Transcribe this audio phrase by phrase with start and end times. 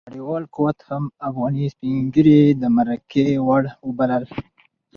[0.07, 4.23] نړیوال قوت هم افغاني سپين ږيري د مرګي وړ وبلل.